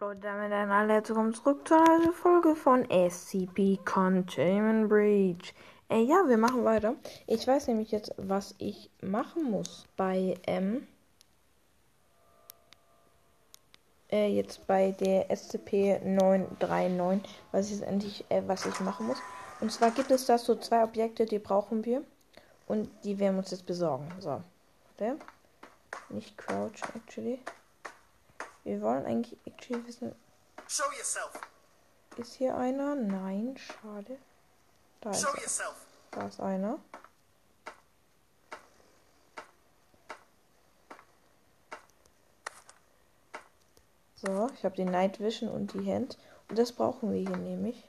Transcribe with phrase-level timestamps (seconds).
[0.00, 5.54] Leute, damit ein alle herzlich zurück zu einer Folge von SCP Containment Breach.
[5.90, 6.94] Äh, ja, wir machen weiter.
[7.26, 10.86] Ich weiß nämlich jetzt, was ich machen muss bei, ähm,
[14.10, 17.20] äh, jetzt bei der SCP-939,
[17.52, 19.18] was ich endlich, äh, was ich machen muss.
[19.60, 22.02] Und zwar gibt es da so zwei Objekte, die brauchen wir.
[22.66, 24.08] Und die werden wir uns jetzt besorgen.
[24.18, 24.40] So.
[24.96, 25.18] Warte.
[26.08, 27.38] Nicht crouch, actually.
[28.64, 30.14] Wir wollen eigentlich actually wissen.
[30.68, 31.32] Show yourself.
[32.16, 32.94] Ist hier einer?
[32.94, 34.18] Nein, schade.
[35.00, 35.74] Da ist, Show yourself.
[36.10, 36.78] da ist einer.
[44.16, 46.18] So, ich habe die Night Vision und die Hand.
[46.48, 47.88] Und das brauchen wir hier nämlich.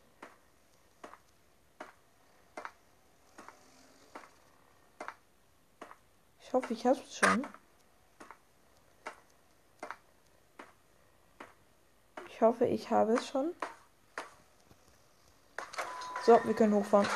[6.42, 7.46] Ich hoffe, ich hab's schon.
[12.42, 13.54] Ich hoffe, ich habe es schon.
[16.26, 17.08] So, wir können hochfahren.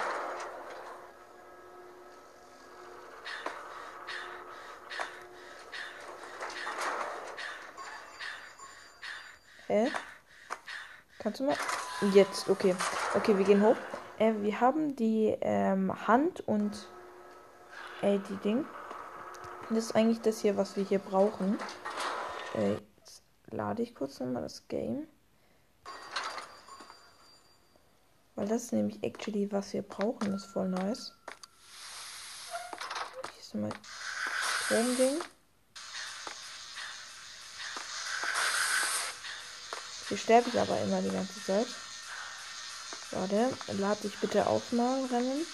[9.66, 9.92] Hä?
[11.18, 11.56] Kannst du mal?
[12.14, 12.76] Jetzt, okay.
[13.16, 13.78] Okay, wir gehen hoch.
[14.20, 16.88] Äh, wir haben die ähm, Hand und
[18.04, 18.64] äh, die Ding.
[19.72, 21.58] Das ist eigentlich das hier, was wir hier brauchen.
[22.54, 25.08] Äh, jetzt lade ich kurz nochmal das Game.
[28.36, 30.32] Weil das ist nämlich actually, was wir brauchen.
[30.32, 31.14] Das ist voll nice.
[33.32, 33.72] Hier ist nochmal
[34.66, 35.22] Stromding.
[40.10, 41.68] Hier sterbe ich aber immer die ganze Zeit.
[43.12, 45.46] Warte, lad dich bitte auf mal, Rennen.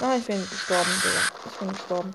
[0.00, 1.20] Ah, ich bin gestorben, Digga.
[1.46, 2.14] Ich bin gestorben.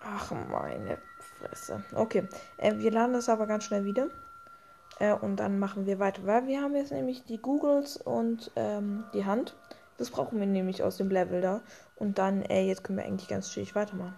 [0.00, 1.09] Ach, meine
[1.40, 1.82] Fresse.
[1.94, 4.08] Okay, äh, wir laden das aber ganz schnell wieder.
[4.98, 6.26] Äh, und dann machen wir weiter.
[6.26, 9.56] Weil wir haben jetzt nämlich die Googles und ähm, die Hand.
[9.96, 11.62] Das brauchen wir nämlich aus dem Level da.
[11.96, 14.16] Und dann, äh, jetzt können wir eigentlich ganz chillig weitermachen.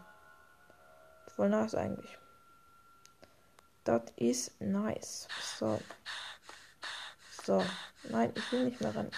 [1.34, 2.19] Voll nice eigentlich.
[3.84, 5.28] Das ist nice.
[5.58, 5.80] So.
[7.44, 7.64] So.
[8.10, 9.10] Nein, ich will nicht mehr rennen.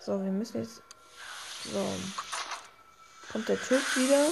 [0.00, 0.82] So, wir müssen jetzt.
[1.64, 1.84] So.
[3.32, 4.28] Kommt der Typ wieder.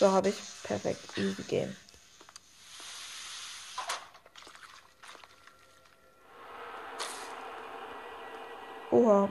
[0.00, 0.36] So habe ich.
[0.62, 1.18] Perfekt.
[1.18, 1.76] Easy Game.
[8.90, 9.28] Oha.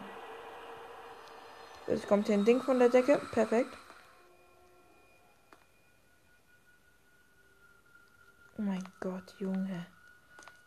[1.88, 3.20] Jetzt kommt hier ein Ding von der Decke.
[3.32, 3.76] Perfekt.
[8.60, 9.88] Oh mein Gott, Junge.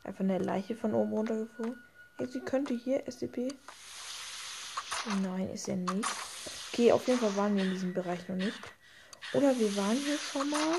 [0.03, 1.81] Einfach eine Leiche von oben runtergeflogen.
[2.17, 3.55] Hey, sie könnte hier SCP.
[5.23, 6.09] Nein, ist er nicht.
[6.73, 8.59] Okay, auf jeden Fall waren wir in diesem Bereich noch nicht.
[9.33, 10.77] Oder wir waren hier schon mal.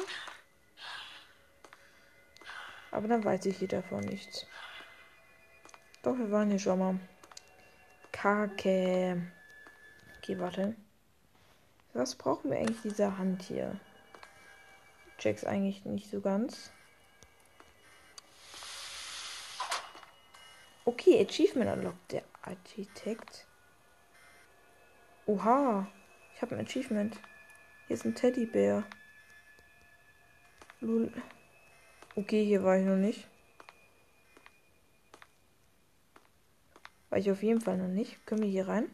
[2.91, 4.45] Aber dann weiß ich hier davon nichts.
[6.03, 6.99] Doch, wir waren hier schon mal.
[8.11, 9.31] Kacke.
[10.17, 10.75] Okay, warte.
[11.93, 13.79] Was brauchen wir eigentlich diese Hand hier?
[15.17, 16.71] Check's eigentlich nicht so ganz.
[20.85, 22.11] Okay, Achievement unlocked.
[22.11, 23.47] Der Architekt.
[25.25, 25.87] Oha.
[26.35, 27.17] Ich habe ein Achievement.
[27.93, 28.83] Hier ist ein Teddybär.
[30.79, 31.13] Lul.
[32.15, 33.27] Okay, hier war ich noch nicht.
[37.11, 38.25] War ich auf jeden Fall noch nicht.
[38.25, 38.89] Können wir hier rein?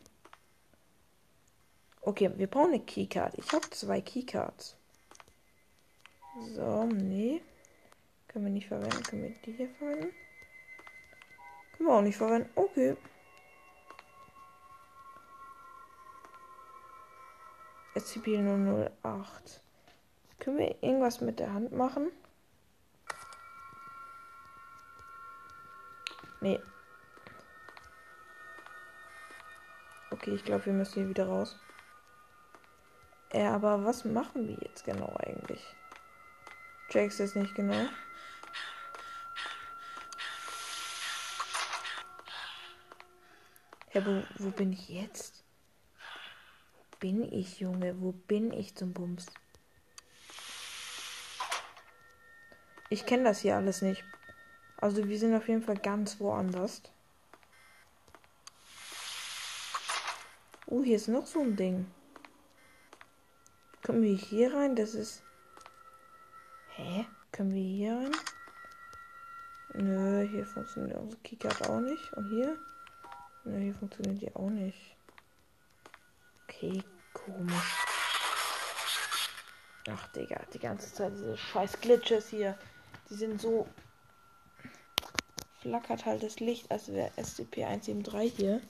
[2.02, 3.36] Okay, wir brauchen eine Keycard.
[3.38, 4.76] Ich habe zwei Keycards.
[6.54, 7.42] So, nee.
[8.28, 9.02] Können wir nicht verwenden.
[9.04, 10.14] Können wir die hier verwenden?
[11.78, 12.50] Können wir auch nicht verwenden.
[12.54, 12.98] Okay.
[18.00, 19.60] SCP-008.
[20.40, 22.12] Können wir irgendwas mit der Hand machen?
[26.42, 26.60] Nee.
[30.12, 31.60] Okay, ich glaube, wir müssen hier wieder raus.
[33.32, 35.64] Äh, aber was machen wir jetzt genau eigentlich?
[36.90, 37.88] Check's jetzt nicht genau.
[43.90, 45.39] Hä, wo, wo bin ich jetzt?
[47.00, 48.02] Bin ich, Junge?
[48.02, 49.28] Wo bin ich zum Bums?
[52.90, 54.04] Ich kenne das hier alles nicht.
[54.78, 56.82] Also wir sind auf jeden Fall ganz woanders.
[60.66, 61.90] Oh, hier ist noch so ein Ding.
[63.82, 64.76] Können wir hier rein?
[64.76, 65.24] Das ist.
[66.76, 67.06] Hä?
[67.32, 68.12] Können wir hier rein?
[69.74, 72.14] Nö, hier funktioniert unsere Keycard auch nicht.
[72.14, 72.58] Und hier?
[73.46, 74.99] Nö, hier funktioniert die auch nicht.
[76.62, 76.84] Okay,
[77.14, 77.86] komisch.
[79.90, 82.58] Ach, Digga, die ganze Zeit diese scheiß Glitches hier.
[83.10, 83.66] Die sind so.
[85.62, 88.62] Flackert halt das Licht, als wäre SCP-173 hier.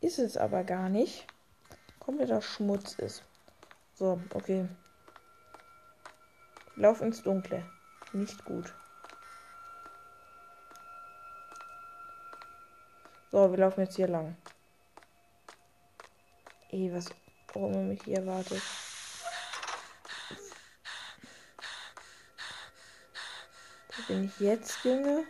[0.00, 1.28] Ist es aber gar nicht.
[2.00, 3.22] Kompletter Schmutz ist.
[3.94, 4.68] So, okay.
[6.74, 7.64] Lauf ins Dunkle.
[8.12, 8.74] Nicht gut.
[13.30, 14.36] So, wir laufen jetzt hier lang.
[16.70, 17.08] Ey, was
[17.58, 18.62] auch immer mich hier erwartet.
[23.96, 25.24] Wo bin ich jetzt, Junge?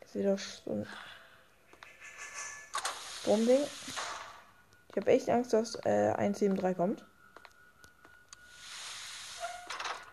[0.00, 0.86] Ist wieder so ein
[3.20, 3.64] Stromding.
[4.88, 7.04] Ich habe echt Angst, dass äh, 173 kommt.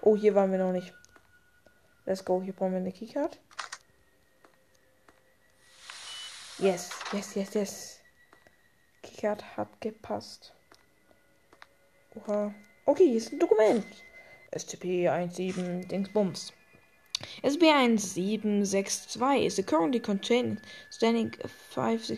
[0.01, 0.93] Oh, hier waren wir noch nicht.
[2.05, 2.41] Let's go.
[2.41, 3.39] Hier brauchen wir eine Keycard.
[6.57, 7.92] Yes, yes, yes, yes.
[9.23, 10.51] Keycard hat gepasst.
[12.17, 12.53] Oha.
[12.85, 13.85] Okay, hier ist ein Dokument.
[14.51, 16.51] SCP-17 Dingsbums.
[17.41, 20.59] SCP-1762 is currently contained
[20.89, 22.17] standing 5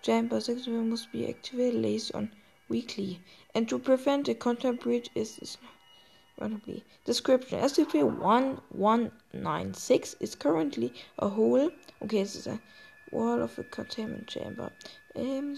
[0.00, 2.32] chamber 6 must be activated lays on
[2.70, 3.20] weekly.
[3.54, 5.58] And to prevent a content breach is, is
[6.40, 6.84] randomly.
[7.04, 11.70] Description SCP-1196 is currently a hole.
[12.02, 12.58] Okay, this is a
[13.12, 14.72] wall of a containment chamber.
[15.16, 15.56] Um,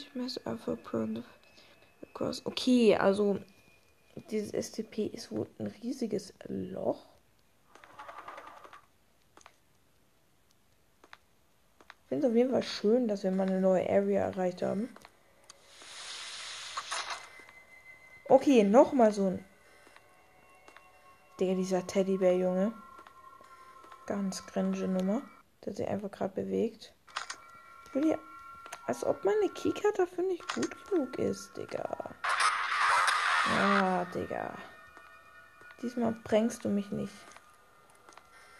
[2.44, 3.40] okay, also
[4.30, 7.06] dieses SCP ist wohl ein riesiges Loch.
[12.02, 14.88] Ich finde es auf jeden Fall schön, dass wir mal eine neue Area erreicht haben.
[18.28, 19.44] Okay, nochmal so ein.
[21.40, 22.72] Digga, dieser Teddybär, Junge.
[24.06, 25.22] Ganz cringe Nummer.
[25.64, 26.94] Der sich einfach gerade bewegt.
[27.86, 28.18] Ich will hier.
[28.88, 31.86] Als ob meine Keycard dafür nicht gut genug ist, Digga.
[33.44, 34.54] Ah, Digga.
[35.82, 37.12] Diesmal pränkst du mich nicht.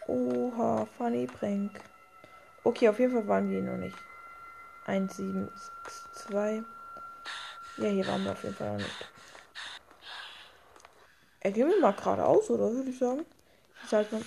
[0.05, 1.81] Oha, funny prank.
[2.63, 3.97] Okay, auf jeden Fall waren wir noch nicht.
[4.85, 5.49] 1, 7,
[5.83, 6.63] 6, 2.
[7.77, 9.09] Ja, hier waren wir auf jeden Fall noch nicht.
[11.39, 13.25] Er geht mir mal geradeaus, oder würde ich sagen?
[13.81, 14.21] Jetzt halt mal.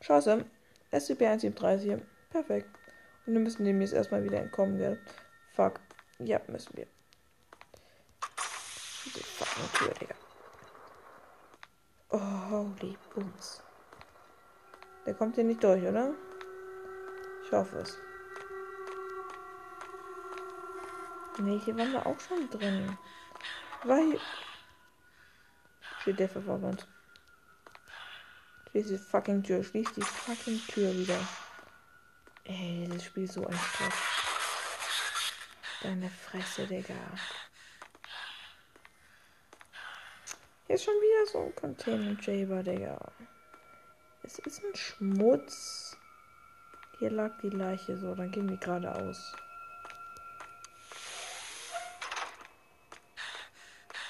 [0.00, 0.44] Scheiße.
[0.90, 2.00] SCP-137.
[2.30, 2.83] Perfekt.
[3.26, 5.00] Und wir müssen dem jetzt erstmal wieder entkommen, gell?
[5.54, 5.80] Fuck.
[6.18, 6.86] Ja, müssen wir.
[9.04, 10.14] Diese fucking Tür, Digga.
[12.10, 13.62] Oh, holy Bums.
[15.06, 16.14] Der kommt hier nicht durch, oder?
[17.44, 17.98] Ich hoffe es.
[21.38, 22.96] Ne, hier waren wir auch schon drin.
[23.82, 24.20] Weil.
[26.00, 26.86] Steht der Verwandte.
[28.70, 29.64] Schließ die fucking Tür.
[29.64, 31.18] Schließ die fucking Tür wieder.
[32.46, 33.94] Ey, das Spiel ist so ein Stress.
[35.82, 36.94] Deine Fresse, Digga.
[40.66, 42.98] Hier ist schon wieder so ein Containment Jaber, Digga.
[44.22, 45.96] Es ist ein Schmutz.
[46.98, 49.34] Hier lag die Leiche so, dann gehen wir geradeaus.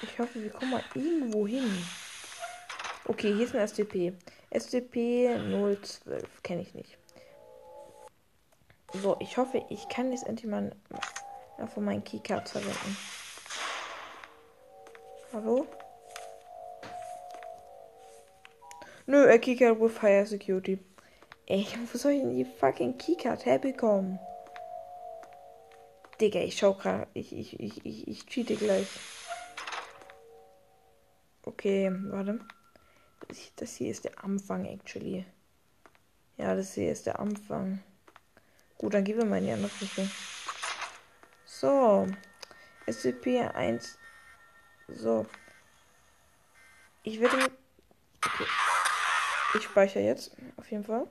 [0.03, 1.87] Ich hoffe, wir kommen mal irgendwo hin.
[3.05, 4.13] Okay, hier ist ein STP.
[4.51, 5.29] STP
[5.83, 6.43] 012.
[6.43, 6.99] Kenne ich nicht.
[9.03, 10.71] So, ich hoffe, ich kann jetzt endlich mal
[11.73, 12.97] von meinen Keycard verwenden.
[15.33, 15.67] Hallo?
[19.07, 20.79] Nö, er Keycard with Fire Security.
[21.47, 24.19] Ey, wo soll ich denn die fucking Keycard herbekommen?
[26.21, 27.09] Digga, ich schau grad.
[27.13, 28.87] Ich, ich, ich, ich, ich cheate gleich.
[31.43, 32.39] Okay, warte.
[33.57, 35.27] Das hier ist der Anfang, actually.
[36.37, 37.83] Ja, das hier ist der Anfang.
[38.79, 40.11] Gut, dann gehen wir mal in die andere Richtung.
[41.45, 42.07] So.
[42.87, 43.97] SCP-1.
[44.89, 45.27] So.
[47.03, 47.51] Ich werde.
[48.25, 48.47] Okay.
[49.55, 50.37] Ich speichere jetzt.
[50.57, 51.07] Auf jeden Fall.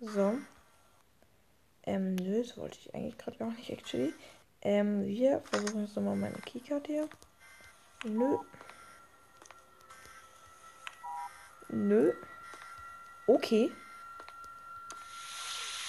[0.00, 0.38] So.
[1.84, 4.12] Ähm, nö, das wollte ich eigentlich gerade gar nicht, actually.
[4.62, 7.08] Ähm, wir versuchen jetzt nochmal meine Keycard hier.
[8.04, 8.38] Nö.
[11.68, 12.12] Nö.
[13.26, 13.72] Okay.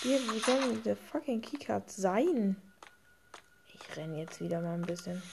[0.02, 2.56] Hier, wo soll denn diese fucking Keycard sein?
[3.74, 5.24] Ich renne jetzt wieder mal ein bisschen.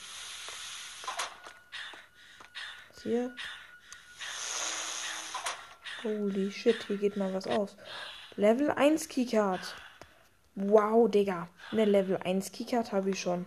[2.88, 3.34] Was hier?
[6.02, 7.76] Holy shit, hier geht mal was aus.
[8.36, 9.74] Level 1 Keycard.
[10.54, 11.48] Wow, Digga.
[11.70, 13.44] Eine Level 1 Keycard habe ich schon.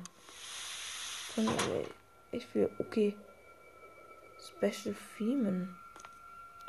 [2.31, 3.15] ich will, okay.
[4.39, 5.75] Special Freeman.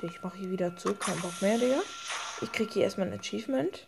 [0.01, 0.95] Ich mache hier wieder zu.
[0.95, 1.81] Kein Bock mehr, Digga.
[2.41, 3.88] Ich kriege hier erstmal ein Achievement.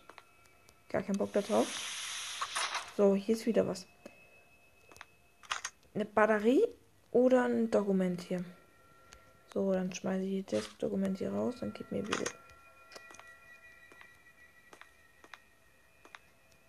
[0.91, 1.67] Gar keinen Bock darauf.
[2.97, 3.87] So, hier ist wieder was.
[5.93, 6.67] Eine Batterie
[7.11, 8.43] oder ein Dokument hier.
[9.53, 12.29] So, dann schmeiße ich das Dokument hier raus und gib mir wieder.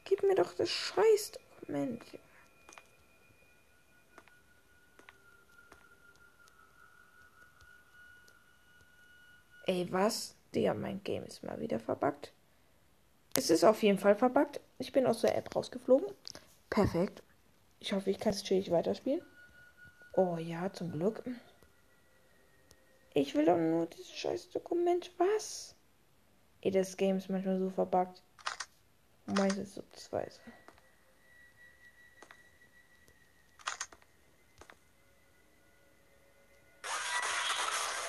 [0.05, 2.01] Gib mir doch das scheiß Dokument.
[9.67, 10.37] Ey, was?
[10.55, 12.33] Digga, mein Game ist mal wieder verbuggt.
[13.35, 14.61] Es ist auf jeden Fall verbuggt.
[14.79, 16.09] Ich bin aus der App rausgeflogen.
[16.71, 17.23] Perfekt.
[17.81, 19.23] Ich hoffe, ich kann es chillig weiterspielen.
[20.15, 21.23] Oh ja, zum Glück.
[23.15, 25.11] Ich will doch nur dieses scheiß Dokument.
[25.19, 25.75] Was?
[26.61, 28.23] Ey, das Game ist manchmal so verbuggt.
[29.27, 30.29] Meistens so zwei.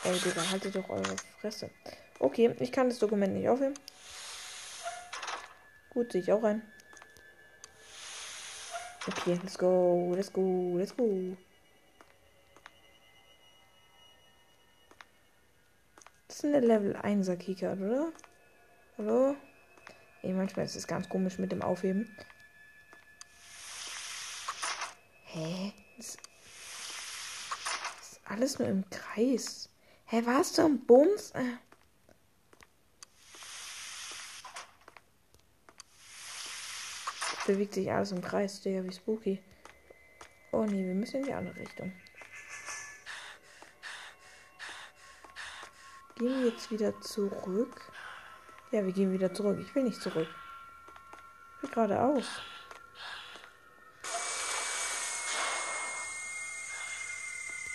[0.03, 1.69] Ey, Digga, haltet doch eure Fresse.
[2.19, 3.73] Okay, ich kann das Dokument nicht aufheben.
[5.93, 6.61] Gut, sehe ich auch ein.
[9.05, 11.37] Okay, let's go, let's go, let's go.
[16.27, 18.11] Das ist eine Level 1er Keycard, oder?
[18.97, 19.35] Hallo?
[20.23, 22.09] Ey, manchmal ist es ganz komisch mit dem Aufheben.
[25.25, 25.73] Hä?
[25.97, 26.19] Das ist
[28.25, 29.69] alles nur im Kreis.
[30.05, 31.31] Hä, warst du am Bums?
[31.31, 31.43] Äh.
[37.45, 39.43] Bewegt sich alles im Kreis, Digga, wie spooky.
[40.51, 41.91] Oh nee, wir müssen in die andere Richtung.
[46.15, 47.91] Gehen wir jetzt wieder zurück?
[48.71, 49.59] Ja, wir gehen wieder zurück.
[49.59, 50.27] Ich will nicht zurück.
[51.57, 52.41] Ich will geradeaus.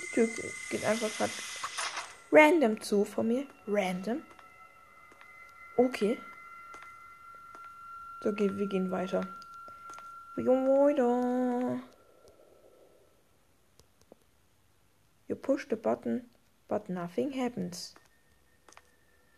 [0.01, 0.29] Die Tür
[0.71, 1.33] geht einfach gerade
[2.33, 3.47] random zu von mir.
[3.67, 4.23] Random.
[5.77, 6.19] Okay.
[8.23, 9.27] So, okay, wir gehen weiter.
[10.47, 11.83] Weiter.
[15.29, 16.27] You push the button,
[16.69, 17.95] but nothing happens.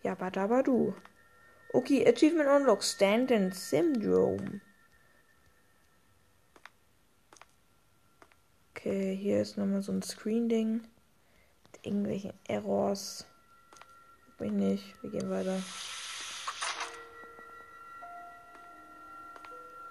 [0.03, 0.15] Ja,
[0.63, 0.95] du.
[1.73, 4.61] Okay, Achievement Unlock, Stand-in Syndrome.
[8.71, 10.83] Okay, hier ist nochmal so ein Screen-Ding
[11.83, 13.27] irgendwelchen Errors.
[14.39, 15.03] Mich nicht.
[15.03, 15.63] Wir gehen weiter.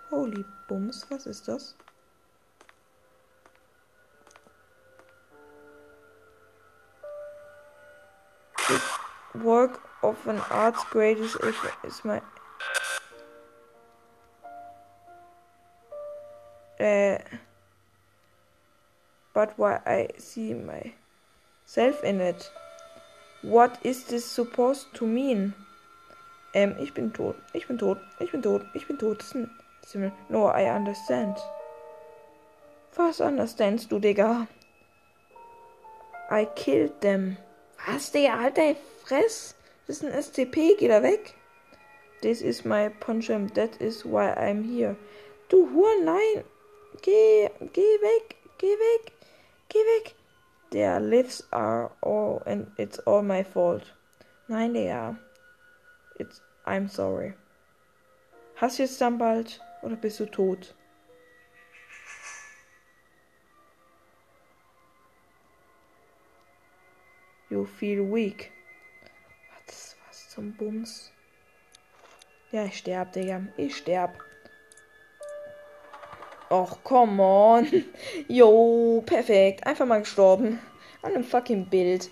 [0.10, 1.76] Holy Bums, was ist das?
[8.68, 11.38] The work of an art's greatest
[11.84, 12.22] is my
[16.80, 17.18] uh,
[19.34, 20.94] but why I see my
[21.66, 22.52] self in it.
[23.42, 25.56] What is this supposed to mean?
[26.54, 27.36] Ähm, ich bin tot.
[27.54, 27.98] Ich bin tot.
[28.20, 28.64] Ich bin tot.
[28.76, 29.24] Ich bin tot.
[30.30, 31.38] No, I understand.
[32.96, 34.48] Was understandst du, Digga?
[36.30, 37.38] I killed them.
[37.88, 38.40] Was, Digga?
[38.40, 39.56] Halt dein Fress.
[39.88, 40.76] Das ist ein SCP.
[40.78, 41.34] Geh da weg.
[42.22, 43.54] This is my Poncham.
[43.54, 44.96] That is why I'm here.
[45.50, 46.44] Du Huren, nein.
[47.02, 48.36] Geh, geh weg.
[48.58, 49.14] Geh weg.
[49.70, 50.16] Geh weg.
[50.72, 53.84] Their lives are all and it's all my fault.
[54.48, 55.18] Nein, Digga.
[56.20, 57.34] It's I'm sorry.
[58.56, 60.76] Hast du jetzt dann bald oder bist du tot?
[67.50, 68.52] You feel weak.
[69.66, 71.12] Was, was zum Bums?
[72.52, 73.42] Ja, ich sterb, Digga.
[73.58, 74.18] Ich sterb.
[76.50, 77.86] Och, come on.
[78.28, 79.66] Jo, perfekt.
[79.66, 80.60] Einfach mal gestorben.
[81.02, 82.10] An einem fucking Bild.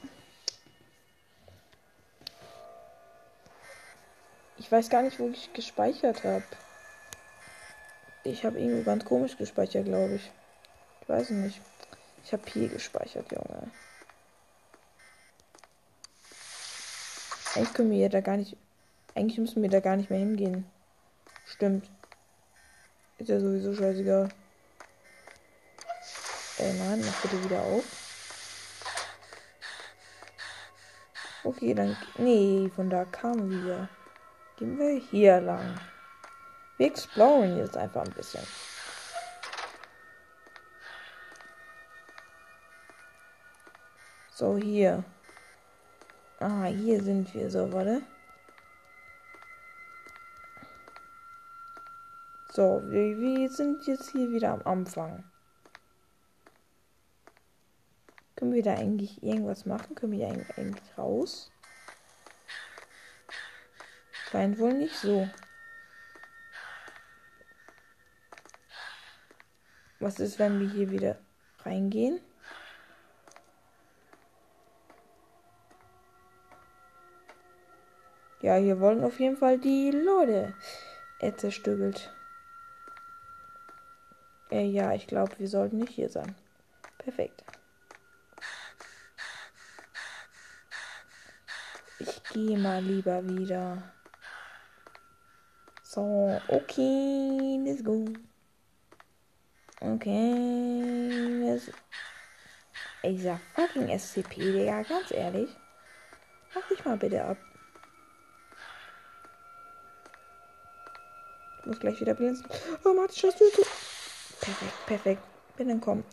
[4.57, 6.43] Ich weiß gar nicht, wo ich gespeichert habe.
[8.27, 10.31] Ich habe irgendwo ganz komisch gespeichert, glaube ich.
[11.01, 11.61] Ich weiß nicht.
[12.25, 13.71] Ich habe hier gespeichert, Junge.
[17.55, 18.57] Eigentlich können wir da gar nicht.
[19.15, 20.65] Eigentlich müssen wir da gar nicht mehr hingehen.
[21.45, 21.89] Stimmt.
[23.17, 24.27] Ist ja sowieso scheißegal.
[26.57, 27.85] Ey, nein, mach bitte wieder auf.
[31.45, 31.95] Okay, dann.
[32.17, 33.87] Nee, von da kamen wir.
[34.57, 35.79] Gehen wir hier lang.
[36.77, 38.45] Wir exploren jetzt einfach ein bisschen.
[44.31, 45.03] So, hier.
[46.39, 47.49] Ah, hier sind wir.
[47.49, 48.03] So, warte.
[52.53, 55.23] So, wir, wir sind jetzt hier wieder am Anfang.
[58.35, 59.95] Können wir da eigentlich irgendwas machen?
[59.95, 61.51] Können wir eigentlich raus?
[64.29, 65.27] Scheint wohl nicht so.
[69.99, 71.17] Was ist, wenn wir hier wieder
[71.63, 72.19] reingehen?
[78.41, 80.53] Ja, hier wollen auf jeden Fall die Leute
[81.19, 82.13] äh, zerstückelt.
[84.51, 86.35] Äh, ja, ich glaube, wir sollten nicht hier sein.
[86.99, 87.43] Perfekt.
[91.99, 93.91] Ich gehe mal lieber wieder.
[95.81, 98.05] So, okay, let's go.
[99.79, 101.59] Okay.
[103.03, 105.49] Ey, dieser fucking SCP, Digga, ganz ehrlich.
[106.55, 107.37] Mach dich mal bitte ab.
[111.59, 112.47] Ich muss gleich wieder blinzen.
[112.83, 113.45] Oh, Mats, schaust du
[114.41, 115.23] Perfekt, perfekt.
[115.57, 116.03] Bin entkommen.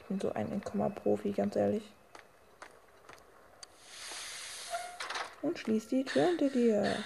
[0.00, 1.84] Ich bin so ein Entkommer-Profi, ganz ehrlich.
[5.40, 6.96] Und schließ die Tür hinter dir.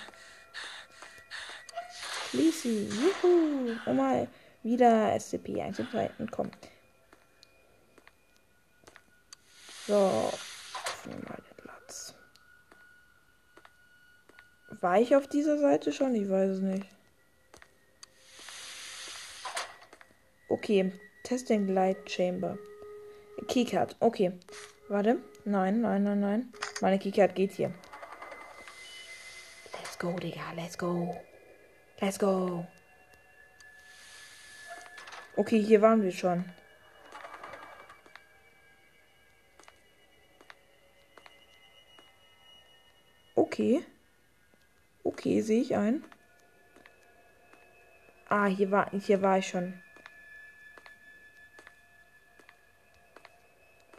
[2.30, 2.88] Schließ sie.
[2.88, 3.76] Juhu.
[3.86, 4.26] Oh mal,
[4.62, 6.52] wieder SCP-1 und 2 entkommen.
[9.86, 10.32] So.
[10.86, 12.14] Öffnen mal den Platz.
[14.80, 16.14] War ich auf dieser Seite schon?
[16.14, 16.86] Ich weiß es nicht.
[20.48, 20.92] Okay.
[21.24, 22.58] Testing Light Chamber.
[23.48, 23.96] Keycard.
[24.00, 24.32] Okay.
[24.88, 25.22] Warte.
[25.44, 26.52] Nein, nein, nein, nein.
[26.80, 27.72] Meine Keycard geht hier.
[29.72, 30.52] Let's go, Digga.
[30.54, 31.16] Let's go.
[32.00, 32.66] Let's go.
[35.34, 36.44] Okay, hier waren wir schon.
[43.34, 43.84] Okay.
[45.04, 46.04] Okay, sehe ich ein.
[48.28, 49.74] Ah, hier war, hier war ich schon.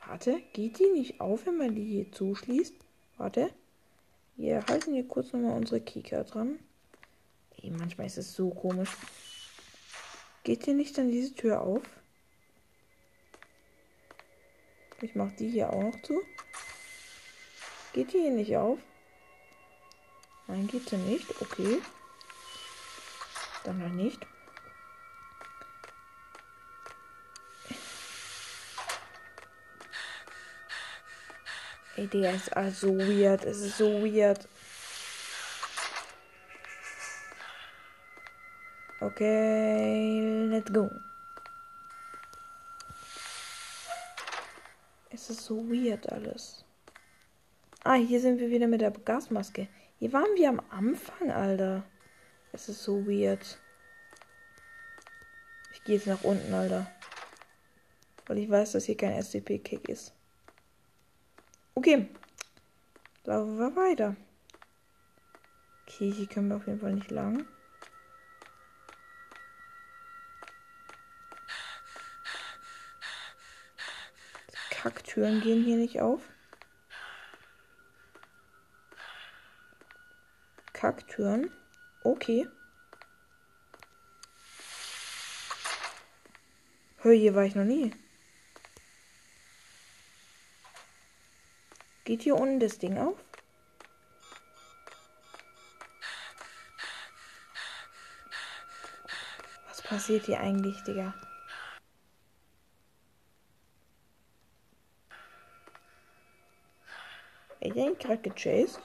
[0.06, 2.76] Warte, geht die nicht auf, wenn man die hier zuschließt?
[3.18, 3.50] Warte.
[4.36, 6.60] Wir halten hier kurz nochmal unsere Kika dran.
[7.62, 8.90] Ey, manchmal ist es so komisch.
[10.44, 11.84] Geht hier nicht dann diese Tür auf?
[15.02, 16.22] Ich mach die hier auch noch zu.
[17.94, 18.80] Geht die hier nicht auf?
[20.48, 21.30] Nein, geht sie nicht.
[21.42, 21.82] Okay.
[23.64, 24.26] Dann noch nicht.
[31.96, 33.46] Ey, der ist also weird.
[33.46, 34.48] Es ist so weird.
[39.04, 40.90] Okay, let's go.
[45.10, 46.64] Es ist so weird alles.
[47.84, 49.68] Ah, hier sind wir wieder mit der Gasmaske.
[50.00, 51.84] Hier waren wir am Anfang, Alter.
[52.54, 53.60] Es ist so weird.
[55.74, 56.90] Ich gehe jetzt nach unten, Alter.
[58.28, 60.14] Weil ich weiß, dass hier kein SCP-Kick ist.
[61.76, 62.08] Okay.
[63.26, 64.16] Laufen wir weiter.
[65.86, 67.46] Okay, hier können wir auf jeden Fall nicht lang.
[74.50, 76.22] Die Kacktüren gehen hier nicht auf.
[80.74, 81.50] Kacktüren.
[82.04, 82.50] Okay.
[86.98, 87.96] Hör, hier war ich noch nie.
[92.04, 93.24] Geht hier unten das Ding auf?
[99.70, 101.14] Was passiert hier eigentlich, Digga?
[107.66, 108.80] Ich denke gerade gechased.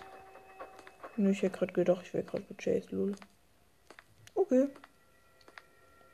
[1.17, 3.15] Nö, ich hätte gerade gedacht, ich wäre gerade gechased, lul.
[4.35, 4.69] Okay.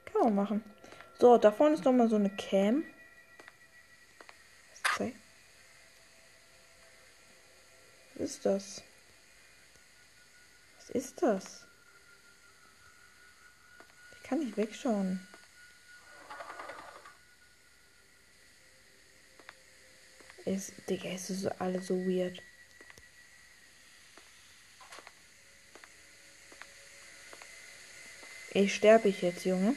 [0.06, 0.64] Kann man machen.
[1.18, 2.84] So, da vorne ist nochmal so eine Cam.
[8.14, 8.82] Was ist das?
[10.76, 11.66] Was ist das?
[14.16, 15.26] Ich kann nicht wegschauen.
[20.44, 22.40] Ist, Digga, ist alles so weird.
[28.56, 29.74] Ich sterbe ich jetzt, Junge.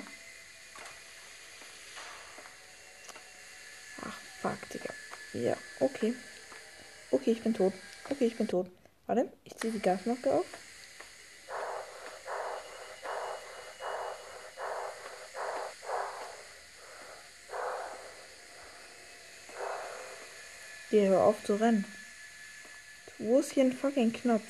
[4.06, 4.94] Ach, fuck, Digga.
[5.34, 6.14] Ja, okay.
[7.10, 7.74] Okay, ich bin tot.
[8.08, 8.70] Okay, ich bin tot.
[9.08, 10.46] Warte, ich ziehe die Gasmaske auf.
[20.92, 21.84] Die hör auf zu rennen.
[23.18, 24.44] Wo ist hier ein fucking Knopf?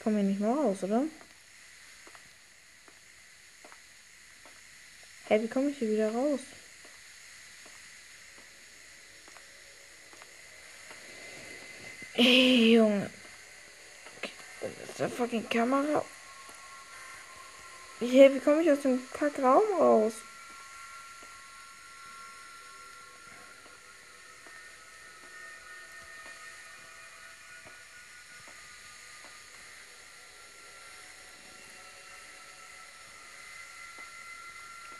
[0.00, 1.02] Ich komme hier nicht mehr raus, oder?
[5.26, 6.40] Hey, wie komme ich hier wieder raus?
[12.14, 13.10] Ey, Junge.
[14.62, 16.02] Das ist der fucking Kamera.
[17.98, 20.14] Hey, wie komme ich aus dem Kackraum raus?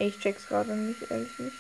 [0.01, 1.57] Ich check's gerade nicht, ehrlich nicht.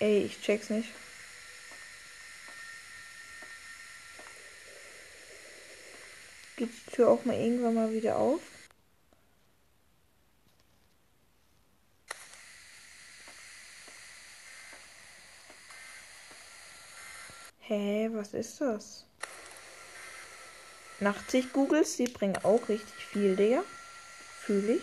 [0.00, 0.88] Ey, ich check's nicht.
[6.56, 8.40] Geht die Tür auch mal irgendwann mal wieder auf?
[17.68, 19.04] Hä, was ist das?
[21.00, 23.64] Nachtsicht-Googles, die bringen auch richtig viel, Digga.
[24.42, 24.82] Fühle ich.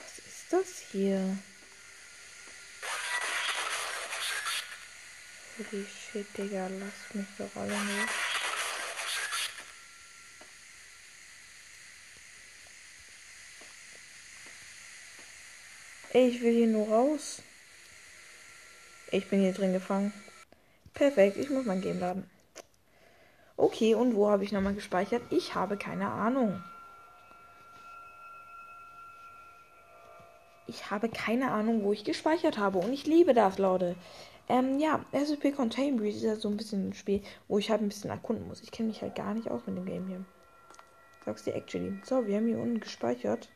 [0.00, 1.38] Was ist das hier?
[5.56, 8.08] Holy shit, Digga, lass mich doch alle nicht.
[16.10, 17.42] Ey, ich will hier nur raus.
[19.10, 20.12] Ich bin hier drin gefangen.
[20.92, 22.28] Perfekt, ich muss mein Game laden.
[23.56, 25.22] Okay, und wo habe ich nochmal gespeichert?
[25.30, 26.62] Ich habe keine Ahnung.
[30.66, 32.78] Ich habe keine Ahnung, wo ich gespeichert habe.
[32.78, 33.96] Und ich liebe das, Leute.
[34.48, 37.80] Ähm, ja, SCP Contain Breach ist ja so ein bisschen ein Spiel, wo ich halt
[37.80, 38.62] ein bisschen erkunden muss.
[38.62, 40.24] Ich kenne mich halt gar nicht aus mit dem Game hier.
[41.24, 41.98] Sag's dir actually.
[42.04, 43.48] So, wir haben hier unten gespeichert.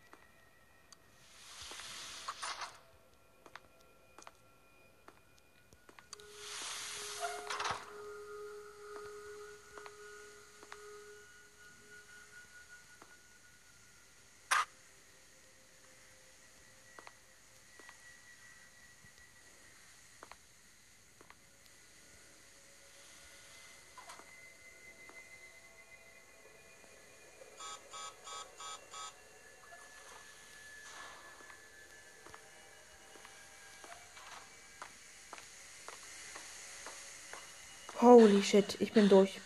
[38.22, 39.40] Holy shit, ich bin durch.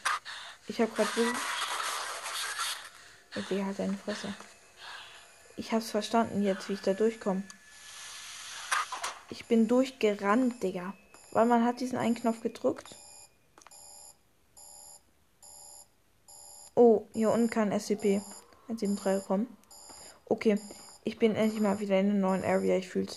[0.69, 1.09] Ich habe gerade.
[3.35, 4.35] Okay, halt deine Fresse.
[5.57, 7.43] Ich hab's verstanden jetzt, wie ich da durchkomme.
[9.31, 10.93] Ich bin durchgerannt, Digga.
[11.31, 12.95] Weil man hat diesen einen Knopf gedrückt.
[16.75, 19.57] Oh, hier unten kann SCP-173 kommen.
[20.27, 20.61] Okay,
[21.03, 22.77] ich bin endlich mal wieder in einer neuen Area.
[22.77, 23.17] Ich fühl's.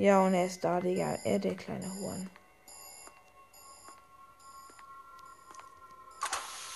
[0.00, 1.18] Ja, und er ist da, Digga.
[1.24, 2.30] Er, der kleine Huren.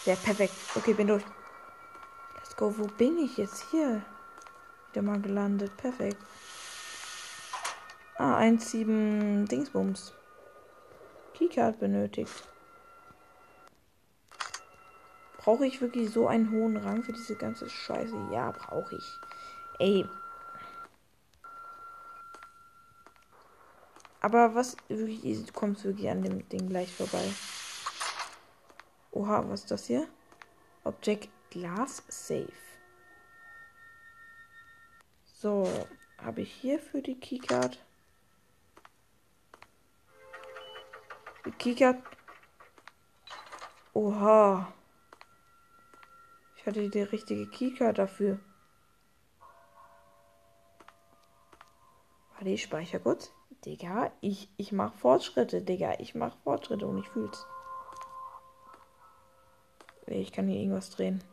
[0.05, 0.53] Der perfekt.
[0.75, 1.25] Okay, bin durch.
[2.35, 2.77] Let's go.
[2.77, 4.05] Wo bin ich jetzt hier?
[4.91, 5.75] Wieder mal gelandet.
[5.79, 6.19] Perfekt.
[8.19, 10.13] Ah, 1,7 Dingsbums.
[11.33, 12.45] Keycard benötigt.
[15.39, 18.29] Brauche ich wirklich so einen hohen Rang für diese ganze Scheiße?
[18.31, 19.19] Ja, brauche ich.
[19.79, 20.07] Ey,
[24.25, 27.31] Aber was wirklich, du kommst wirklich an dem Ding gleich vorbei.
[29.11, 30.09] Oha, was ist das hier?
[30.83, 32.49] Object Glass Safe.
[35.27, 35.69] So,
[36.17, 37.79] habe ich hier für die Keycard.
[41.45, 42.03] Die Keycard.
[43.93, 44.73] Oha.
[46.57, 48.41] Ich hatte die richtige Keycard dafür.
[52.41, 53.34] Ich speichere kurz.
[53.65, 55.95] Digga, ich, ich mach Fortschritte, Digga.
[55.99, 57.47] Ich mach Fortschritte und ich fühl's.
[60.07, 61.25] Ich kann hier irgendwas drehen.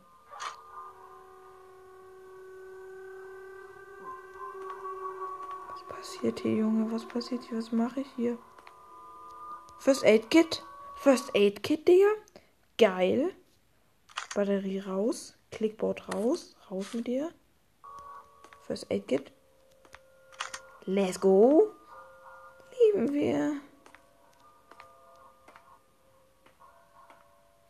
[5.69, 6.89] Was passiert hier, Junge?
[6.91, 7.57] Was passiert hier?
[7.57, 8.37] Was mache ich hier?
[9.79, 10.63] First Aid Kit?
[10.95, 12.11] First Aid Kit, Digga?
[12.77, 13.35] Geil.
[14.33, 15.35] Batterie raus.
[15.51, 16.55] Clickboard raus.
[16.69, 17.33] Raus mit dir.
[18.61, 19.33] First Aid Kit.
[20.85, 21.73] Let's go
[22.93, 23.61] lieben wir.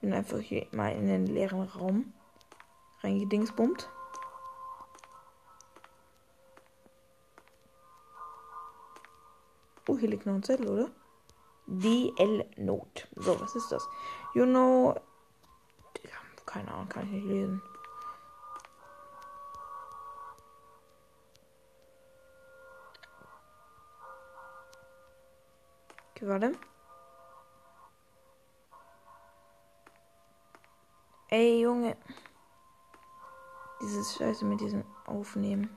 [0.02, 2.14] Bin einfach hier mal in den leeren Raum
[3.02, 3.90] reingedingsbummt.
[9.88, 10.92] Oh, hier liegt noch ein Zettel, oder?
[11.68, 13.08] DL-Note.
[13.16, 13.88] So, was ist das?
[14.34, 14.96] You know.
[16.46, 17.62] Keine Ahnung, kann ich nicht lesen.
[26.22, 26.52] Okay, warte.
[31.30, 31.98] Ey, Junge.
[33.82, 35.76] Dieses Scheiße mit diesem Aufnehmen.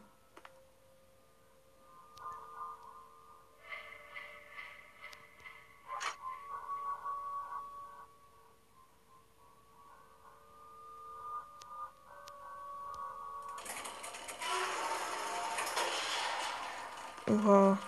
[17.27, 17.79] Oha.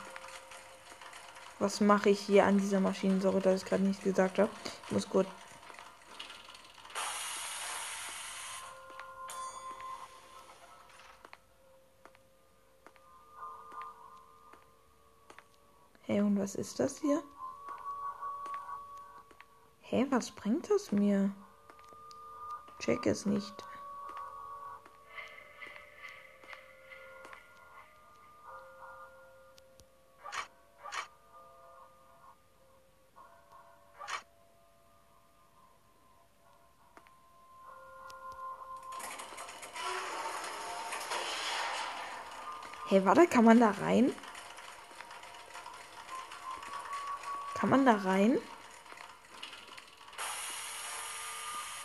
[1.58, 3.20] Was mache ich hier an dieser Maschine?
[3.20, 4.50] Sorry, dass ich gerade nicht gesagt habe.
[4.86, 5.28] Ich muss kurz.
[16.02, 17.22] Hey, und was ist das hier?
[19.80, 21.32] Hey, was bringt das mir?
[22.80, 23.64] Check es nicht.
[42.88, 44.14] Hey, warte, kann man da rein?
[47.54, 48.38] Kann man da rein?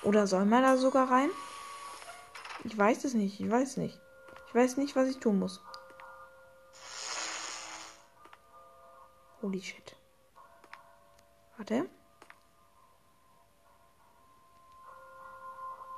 [0.03, 1.31] Oder soll man da sogar rein?
[2.65, 3.39] Ich weiß es nicht.
[3.39, 3.99] Ich weiß nicht.
[4.47, 5.59] Ich weiß nicht, was ich tun muss.
[9.41, 9.95] Holy shit.
[11.57, 11.89] Warte.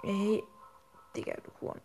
[0.03, 0.43] Ey,
[1.13, 1.81] Digga, du Huren.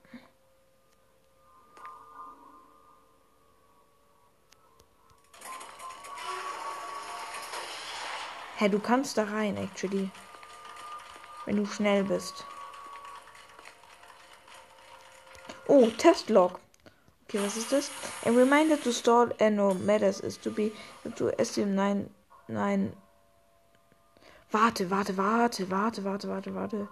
[8.59, 10.11] Hä, du kannst da rein, actually.
[11.47, 12.45] Wenn du schnell bist.
[15.69, 16.59] Oh, Testlog.
[17.23, 17.91] Okay, was ist das?
[18.25, 20.73] A reminder to store and no matters is to be
[21.15, 22.11] to estimate 9
[22.49, 22.93] 9
[24.51, 26.89] Warte, warte, warte, warte, warte, warte, warte.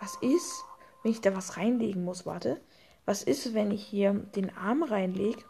[0.00, 0.64] Was ist,
[1.02, 2.26] wenn ich da was reinlegen muss?
[2.26, 2.60] Warte.
[3.06, 5.42] Was ist, wenn ich hier den Arm reinlege?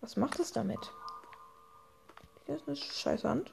[0.00, 0.90] Was macht es damit?
[2.46, 3.52] Das ist eine scheiß Hand.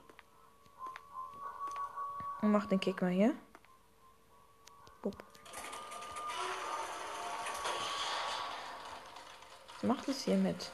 [2.42, 3.34] Und mach den Kick mal hier.
[5.02, 5.24] Bup.
[9.74, 10.72] Was macht hier mit?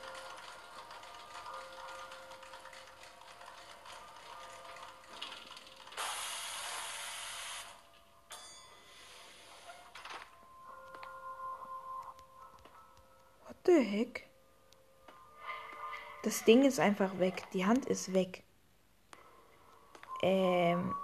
[13.45, 14.29] What the heck?
[16.23, 17.43] Das Ding ist einfach weg.
[17.53, 18.43] Die Hand ist weg.
[20.21, 20.95] Ähm.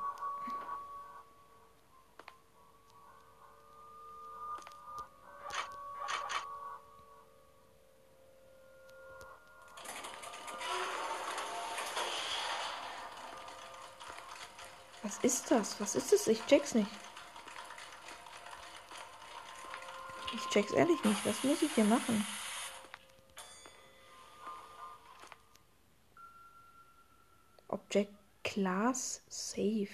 [15.22, 15.80] Ist das?
[15.80, 16.28] Was ist das?
[16.28, 16.90] Ich check's nicht.
[20.34, 21.26] Ich check's ehrlich nicht.
[21.26, 22.26] Was muss ich hier machen?
[27.68, 29.90] Object Class Safe.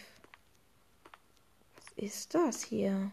[1.76, 3.12] Was ist das hier?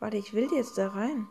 [0.00, 1.28] Warte, ich will jetzt da rein.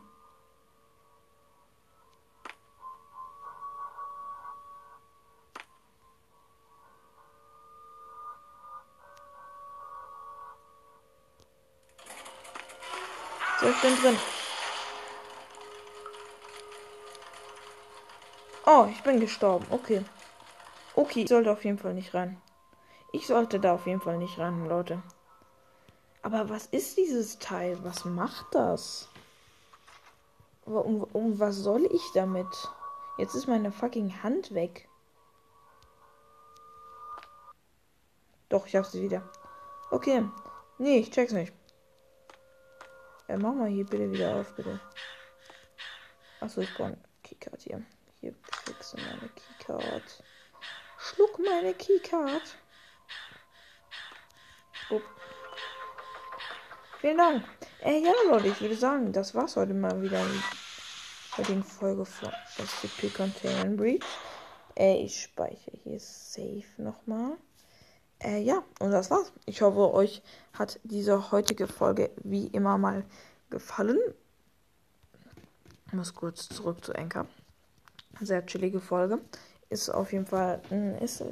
[13.80, 14.18] Bin drin.
[18.66, 19.66] Oh, ich bin gestorben.
[19.70, 20.04] Okay.
[20.94, 22.40] Okay, ich sollte auf jeden Fall nicht rein.
[23.12, 25.02] Ich sollte da auf jeden Fall nicht rein, Leute.
[26.22, 27.78] Aber was ist dieses Teil?
[27.84, 29.08] Was macht das?
[30.66, 32.46] Aber um, um was soll ich damit?
[33.16, 34.88] Jetzt ist meine fucking Hand weg.
[38.48, 39.22] Doch, ich hab sie wieder.
[39.90, 40.24] Okay.
[40.78, 41.52] Nee, ich check's nicht.
[43.28, 44.80] Äh, mach mal hier bitte wieder auf, bitte.
[46.40, 47.82] Achso, ich brauche eine Keycard hier.
[48.20, 50.24] Hier kriegst du meine Keycard.
[50.98, 52.56] Schluck meine Keycard.
[54.90, 55.02] Upp.
[57.00, 57.44] Vielen Dank.
[57.82, 60.24] Äh, ja, Leute, ich würde sagen, das war's heute mal wieder
[61.36, 64.04] bei den Folge von SCP Containment Breach.
[64.74, 67.36] Äh, ich speichere hier safe nochmal.
[68.20, 69.32] Äh, ja, und das war's.
[69.46, 73.04] Ich hoffe, euch hat diese heutige Folge wie immer mal
[73.50, 73.98] gefallen.
[75.86, 77.26] Ich muss kurz zurück zu Enker.
[78.20, 79.20] Sehr chillige Folge.
[79.70, 80.60] Ist auf jeden Fall,
[81.00, 81.22] ist,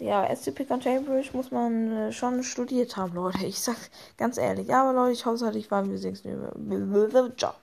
[0.00, 3.44] ja, SCP Containbridge muss man äh, schon studiert haben, Leute.
[3.46, 3.76] Ich sag
[4.16, 4.68] ganz ehrlich.
[4.68, 6.16] Ja, aber Leute, ich hoffe, ich war wir sehen
[7.36, 7.54] Ciao.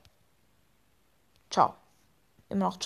[1.50, 1.74] Ciao.
[2.50, 2.82] Immer noch ciao.